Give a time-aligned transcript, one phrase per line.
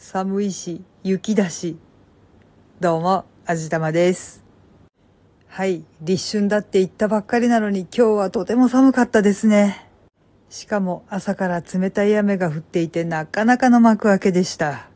[0.00, 1.76] 寒いし、雪だし。
[2.78, 4.44] どうも、あじたまです。
[5.48, 9.88] はい、立春だって言ったばっかりなのに今日はとても寒かったですね。
[10.50, 14.88] しかも朝から冷たい雨が降っていてなかなかの幕開けでした。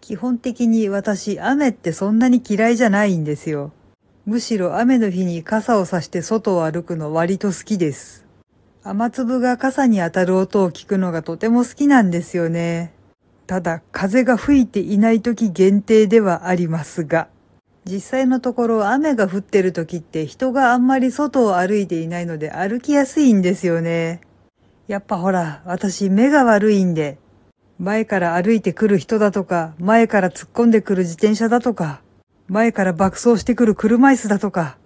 [0.00, 3.70] 基本的に私雨ってそんなに嫌いじゃないんですよ。
[4.26, 8.26] むしろ雨の日に傘を差して外を歩くの割と好きです。
[8.82, 12.93] 雨粒が傘に当たる音を聞くのがとても好きなんですよね。
[13.46, 17.28] ただ風が吹いていない時限定ではありますが、
[17.84, 24.22] 実際のところ雨が降ってる時って人があんまり外を歩いていないので歩きやすいんですよね。
[24.88, 27.18] やっぱほら、私目が悪いんで、
[27.78, 32.00] 前から歩いてくる人だとか、前から突っ込んでくる自転車だとか、
[32.48, 34.78] 前から爆走してくる車椅子だとか、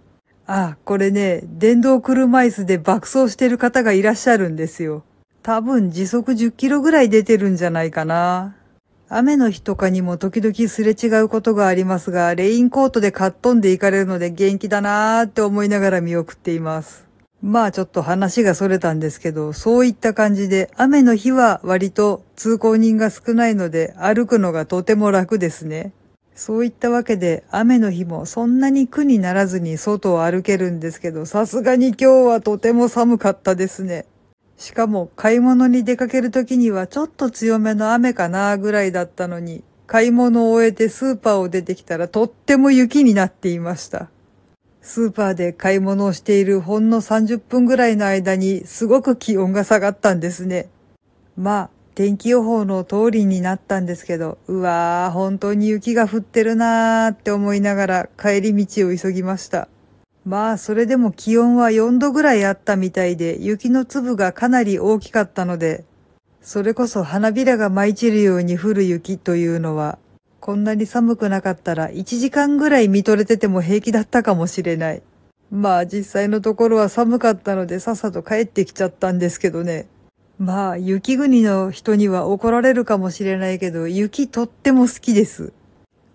[0.47, 5.05] あ、これね、電動車椅子で爆走してる方がいらっしゃるんですよ。
[5.49, 8.55] 多分時速10キロぐらい出てるんじゃないかな。
[9.09, 17.07] 雨の日とかにも時々すれ違うことがありますが、レインコートでかっ飛んでいかれるので元気だなーって思いながら見送っています。
[17.43, 25.95] まあちょっと話がそれたんですけど、そういった感じで雨の日は割と通行人が少ないので歩くのがとても楽ですね。
[26.35, 34.05] そういったわけで雨の日もそんなに苦にならずに外を歩けるんですけど、さすがに今日はとても寒かったですね。
[34.59, 44.11] しかも買い物に出かける時にはちょっと強めの雨かなぐらいだったのに、買い物を終えてスーパーを出てきたらとっても雪になっていました。
[44.83, 50.69] スーパーで買い物をしているほんの30分ぐらいの間にすごく気温が下がったんですね。
[51.37, 59.69] まあ、天気予報の通りになったんですけど、うわー、本当に雪が降ってるなーって思いながら帰り道を急ぎました。
[60.29, 65.87] まあ、それでも気温は4度ぐらいあったみたいで、雪の粒がかなり大きかったので、
[66.43, 69.99] それこそ花びらが舞い散るように降る雪というのは、
[70.39, 75.03] こんなに寒くなかったら1時間ぐらい見とれてても平気だったかもしれない。
[75.51, 79.89] まあ実際のところは寒かったのでさっさと帰ってきちゃったんですけどね。
[80.39, 85.55] まあ雪国の人には怒られるかもしれないけど雪とっても好きです。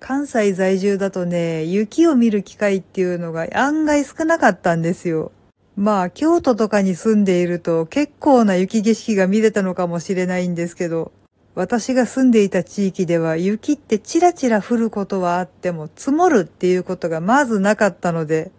[0.06, 5.32] 関西在住だとね、雪を見る機会っていうのが案外少なかったんですよ。
[5.78, 11.14] まあ京都とかに住んでいると結構な雪景色が見れたのかもしれないんですけど、
[11.56, 18.52] 私が住んでいた地域では雪ってちらちら降ることはあっても積もるっていうことがまずなかったので、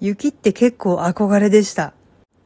[0.00, 1.92] 雪って結構憧れでした。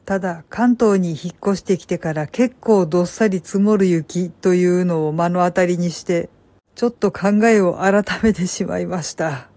[0.03, 6.27] ただ関東に引っ越してきてから結構どっさり積もる雪というのを目の当たりにして、
[6.75, 9.49] ちょっと考えを改めてしまいました。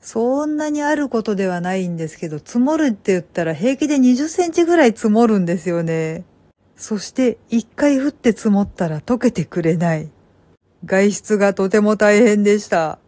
[0.00, 6.24] そんなにあることではないんですけど、積もるって言ったら平気で20センチぐらい積もるんですよね。
[6.76, 10.10] そして一回降って積もったら溶けてくれない。
[10.84, 12.98] 外出がとても大変でした。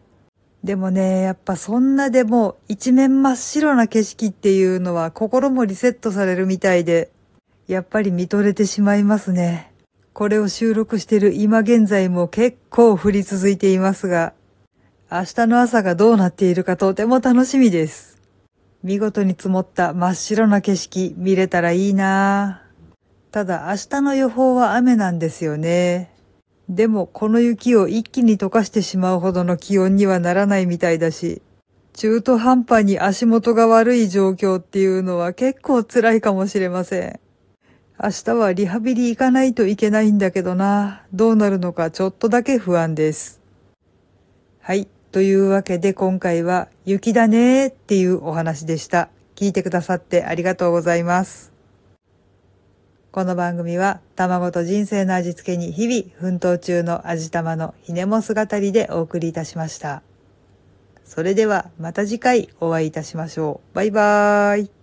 [0.64, 7.10] でもね、やっぱそんなでも一面真っ白な景色っていうのは心もリセットされるみたいで、
[7.68, 9.72] やっぱり見とれてしまいますね。
[10.16, 14.32] これを収録している今現在も結構降り続いていますが、
[15.12, 18.18] 明日の朝がどうなっているかとても楽しみです。
[18.82, 22.94] 見事に積もった真っ白な景色見れたらいいなぁ。
[23.30, 26.10] ただ明日の予報は雨なんですよね。
[26.70, 31.42] でもこの雪を一気に溶かしてしまうほどの気温にはならないみたいだし、
[31.92, 37.20] 中途半端に足元が悪い状況っていうのは結構辛いかもしれません。
[37.98, 41.04] 明日はリハビリ行かないといけないんだけどな。
[41.14, 43.40] どうなるのかちょっとだけ不安です。
[44.60, 44.86] はい。
[45.12, 49.08] というわけで今回は雪だねーっていうお話でした。
[49.34, 51.54] 聞いてくださってありがとうございます。
[53.12, 60.02] この番組は卵と人生の味付けに日々奮闘中の味玉のひねも姿りでお送りいたしました。
[61.02, 63.74] それではまた次回お会いいたしましょう。
[63.74, 64.75] バイバーイ。